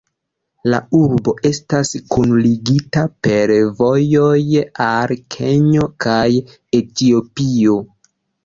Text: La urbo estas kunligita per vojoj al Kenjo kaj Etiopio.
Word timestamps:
La 0.73 0.77
urbo 0.99 1.33
estas 1.49 1.91
kunligita 2.15 3.03
per 3.27 3.53
vojoj 3.83 4.65
al 4.87 5.15
Kenjo 5.37 5.89
kaj 6.07 6.27
Etiopio. 6.81 7.79